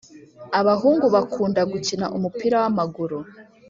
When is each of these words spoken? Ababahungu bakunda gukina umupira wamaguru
Ababahungu 0.59 1.05
bakunda 1.15 1.61
gukina 1.71 2.05
umupira 2.17 2.55
wamaguru 2.63 3.17